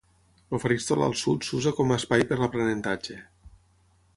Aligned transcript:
El 0.57 0.61
faristol 0.61 1.03
al 1.07 1.13
sud 1.23 1.45
s'usa 1.49 1.73
com 1.81 1.93
espai 1.97 2.25
per 2.31 2.39
l'aprenentatge. 2.41 3.19